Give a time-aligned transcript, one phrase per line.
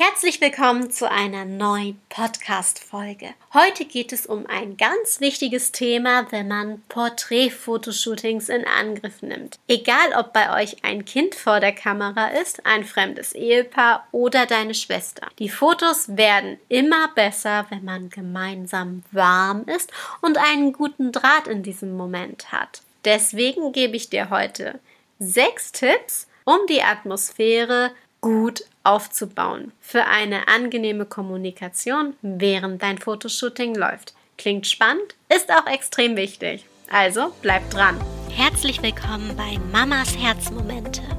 [0.00, 3.34] Herzlich willkommen zu einer neuen Podcast-Folge.
[3.52, 9.58] Heute geht es um ein ganz wichtiges Thema, wenn man Porträtfotoshootings in Angriff nimmt.
[9.66, 14.74] Egal, ob bei euch ein Kind vor der Kamera ist, ein fremdes Ehepaar oder deine
[14.74, 15.26] Schwester.
[15.40, 19.90] Die Fotos werden immer besser, wenn man gemeinsam warm ist
[20.20, 22.82] und einen guten Draht in diesem Moment hat.
[23.04, 24.78] Deswegen gebe ich dir heute
[25.18, 27.90] sechs Tipps, um die Atmosphäre
[28.20, 34.14] gut aufzubauen für eine angenehme Kommunikation, während dein Fotoshooting läuft.
[34.38, 36.64] Klingt spannend, ist auch extrem wichtig.
[36.90, 38.00] Also bleib dran.
[38.30, 41.17] Herzlich willkommen bei Mamas Herzmomente.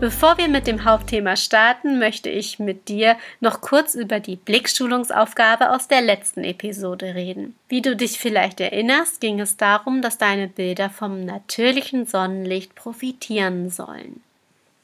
[0.00, 5.70] Bevor wir mit dem Hauptthema starten, möchte ich mit dir noch kurz über die Blickschulungsaufgabe
[5.70, 7.56] aus der letzten Episode reden.
[7.68, 13.70] Wie du dich vielleicht erinnerst, ging es darum, dass deine Bilder vom natürlichen Sonnenlicht profitieren
[13.70, 14.22] sollen.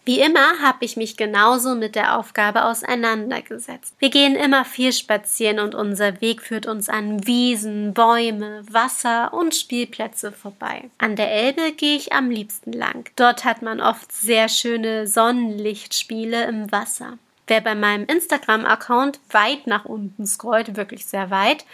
[0.07, 3.95] Wie immer habe ich mich genauso mit der Aufgabe auseinandergesetzt.
[3.99, 9.55] Wir gehen immer viel spazieren und unser Weg führt uns an Wiesen, Bäume, Wasser und
[9.55, 10.91] Spielplätze vorbei.
[10.99, 13.09] An der Elbe gehe ich am liebsten lang.
[13.17, 17.17] Dort hat man oft sehr schöne Sonnenlichtspiele im Wasser.
[17.47, 21.65] Wer bei meinem Instagram-Account weit nach unten scrollt, wirklich sehr weit,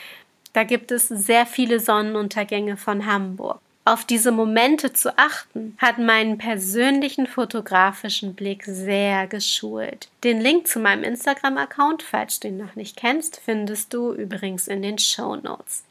[0.52, 6.38] da gibt es sehr viele Sonnenuntergänge von Hamburg auf diese Momente zu achten, hat meinen
[6.38, 10.08] persönlichen fotografischen Blick sehr geschult.
[10.22, 14.82] Den Link zu meinem Instagram-Account, falls du ihn noch nicht kennst, findest du übrigens in
[14.82, 15.84] den Show Notes.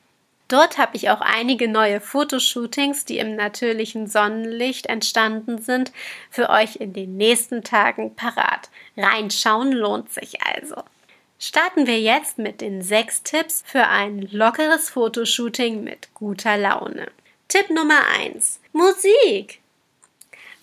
[0.50, 5.92] Dort habe ich auch einige neue Fotoshootings, die im natürlichen Sonnenlicht entstanden sind,
[6.32, 8.70] für euch in den nächsten Tagen parat.
[8.98, 10.84] Reinschauen lohnt sich also.
[11.38, 17.12] Starten wir jetzt mit den sechs Tipps für ein lockeres Fotoshooting mit guter Laune.
[17.52, 18.60] Tipp Nummer 1.
[18.74, 19.60] Musik.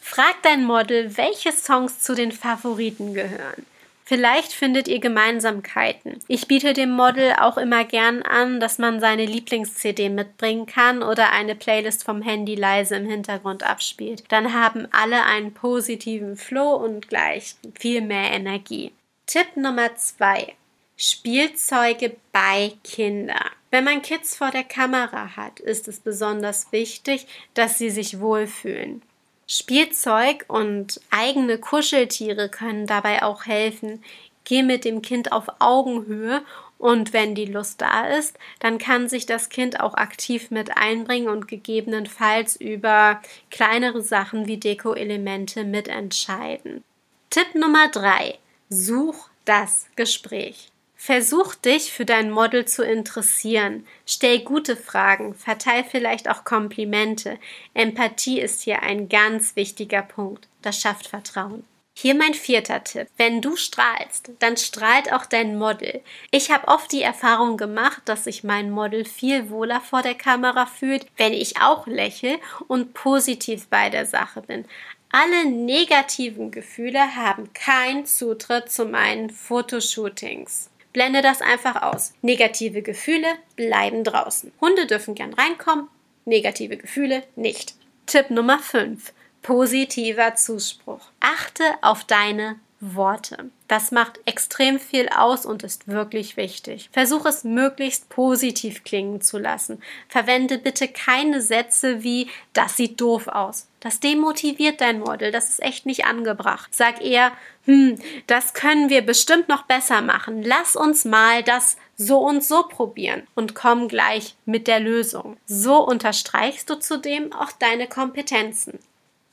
[0.00, 3.66] Frag dein Model, welche Songs zu den Favoriten gehören.
[4.04, 6.20] Vielleicht findet ihr Gemeinsamkeiten.
[6.28, 11.32] Ich biete dem Model auch immer gern an, dass man seine Lieblings-CD mitbringen kann oder
[11.32, 14.22] eine Playlist vom Handy leise im Hintergrund abspielt.
[14.28, 18.92] Dann haben alle einen positiven Flow und gleich viel mehr Energie.
[19.26, 20.54] Tipp Nummer 2.
[20.96, 23.50] Spielzeuge bei Kindern.
[23.76, 29.02] Wenn man Kids vor der Kamera hat, ist es besonders wichtig, dass sie sich wohlfühlen.
[29.46, 34.02] Spielzeug und eigene Kuscheltiere können dabei auch helfen.
[34.44, 36.42] Geh mit dem Kind auf Augenhöhe
[36.78, 41.28] und wenn die Lust da ist, dann kann sich das Kind auch aktiv mit einbringen
[41.28, 43.20] und gegebenenfalls über
[43.50, 46.82] kleinere Sachen wie Deko-Elemente mitentscheiden.
[47.28, 48.38] Tipp Nummer drei:
[48.70, 50.72] Such das Gespräch.
[50.96, 53.86] Versuch dich für dein Model zu interessieren.
[54.06, 57.38] Stell gute Fragen, verteil vielleicht auch Komplimente.
[57.74, 60.48] Empathie ist hier ein ganz wichtiger Punkt.
[60.62, 61.64] Das schafft Vertrauen.
[61.98, 63.08] Hier mein vierter Tipp.
[63.16, 66.02] Wenn du strahlst, dann strahlt auch dein Model.
[66.30, 70.66] Ich habe oft die Erfahrung gemacht, dass sich mein Model viel wohler vor der Kamera
[70.66, 74.66] fühlt, wenn ich auch lächle und positiv bei der Sache bin.
[75.10, 80.68] Alle negativen Gefühle haben keinen Zutritt zu meinen Fotoshootings.
[80.96, 82.14] Blende das einfach aus.
[82.22, 84.50] Negative Gefühle bleiben draußen.
[84.62, 85.88] Hunde dürfen gern reinkommen,
[86.24, 87.74] negative Gefühle nicht.
[88.06, 89.12] Tipp Nummer 5.
[89.42, 91.10] Positiver Zuspruch.
[91.20, 93.50] Achte auf deine Worte.
[93.68, 96.90] Das macht extrem viel aus und ist wirklich wichtig.
[96.92, 99.82] Versuch es möglichst positiv klingen zu lassen.
[100.08, 103.66] Verwende bitte keine Sätze wie das sieht doof aus.
[103.80, 106.74] Das demotiviert dein Model, das ist echt nicht angebracht.
[106.74, 107.32] Sag eher,
[107.64, 110.42] hm, das können wir bestimmt noch besser machen.
[110.42, 115.38] Lass uns mal das so und so probieren und komm gleich mit der Lösung.
[115.46, 118.78] So unterstreichst du zudem auch deine Kompetenzen.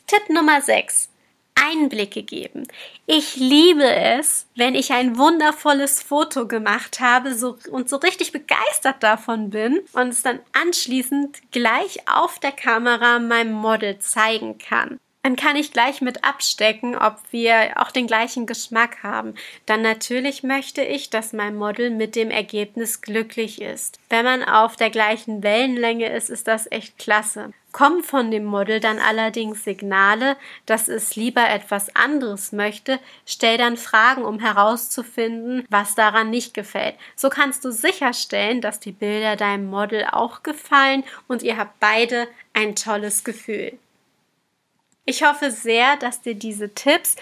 [0.07, 1.09] Tipp Nummer 6.
[1.63, 2.67] Einblicke geben.
[3.05, 9.01] Ich liebe es, wenn ich ein wundervolles Foto gemacht habe so, und so richtig begeistert
[9.01, 14.99] davon bin und es dann anschließend gleich auf der Kamera meinem Model zeigen kann.
[15.23, 19.35] Dann kann ich gleich mit abstecken, ob wir auch den gleichen Geschmack haben.
[19.65, 23.99] Dann natürlich möchte ich, dass mein Model mit dem Ergebnis glücklich ist.
[24.09, 27.53] Wenn man auf der gleichen Wellenlänge ist, ist das echt klasse.
[27.71, 30.35] Kommen von dem Model dann allerdings Signale,
[30.67, 36.95] dass es lieber etwas anderes möchte, stell dann Fragen, um herauszufinden, was daran nicht gefällt.
[37.15, 42.27] So kannst du sicherstellen, dass die Bilder deinem Model auch gefallen und ihr habt beide
[42.53, 43.79] ein tolles Gefühl.
[45.05, 47.15] Ich hoffe sehr, dass dir diese Tipps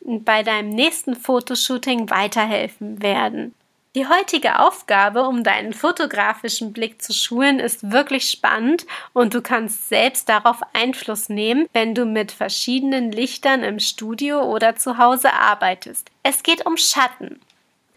[0.00, 3.54] bei deinem nächsten Fotoshooting weiterhelfen werden.
[3.94, 9.88] Die heutige Aufgabe, um deinen fotografischen Blick zu schulen, ist wirklich spannend und du kannst
[9.88, 16.10] selbst darauf Einfluss nehmen, wenn du mit verschiedenen Lichtern im Studio oder zu Hause arbeitest.
[16.22, 17.40] Es geht um Schatten.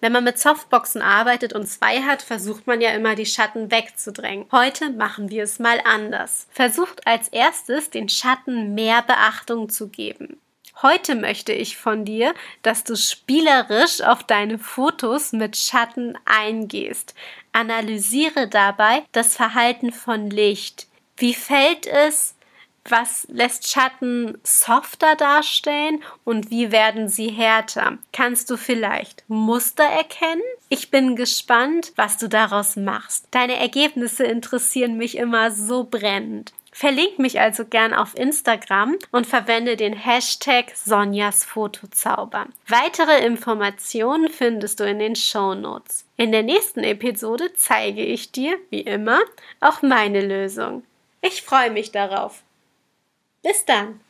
[0.02, 4.46] Wenn man mit Softboxen arbeitet und zwei hat, versucht man ja immer die Schatten wegzudrängen.
[4.52, 6.48] Heute machen wir es mal anders.
[6.52, 10.40] Versucht als erstes den Schatten mehr Beachtung zu geben.
[10.82, 17.16] Heute möchte ich von dir, dass du spielerisch auf deine Fotos mit Schatten eingehst.
[17.52, 20.88] Analysiere dabei das Verhalten von Licht.
[21.18, 22.36] Wie fällt es?
[22.86, 27.98] Was lässt Schatten softer darstellen und wie werden sie härter?
[28.14, 30.42] Kannst du vielleicht Muster erkennen?
[30.70, 33.28] Ich bin gespannt, was du daraus machst.
[33.32, 36.54] Deine Ergebnisse interessieren mich immer so brennend.
[36.72, 42.46] Verlink mich also gern auf Instagram und verwende den Hashtag Sonjas Fotozauber.
[42.68, 46.06] Weitere Informationen findest du in den Show Notes.
[46.16, 49.20] In der nächsten Episode zeige ich dir, wie immer,
[49.60, 50.84] auch meine Lösung.
[51.22, 52.44] Ich freue mich darauf.
[53.42, 54.02] Bis dann!